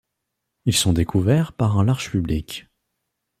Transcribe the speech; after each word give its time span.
Ils 0.65 0.75
sont 0.75 0.93
découverts 0.93 1.53
par 1.53 1.77
un 1.77 1.83
large 1.85 2.09
public. 2.09 2.65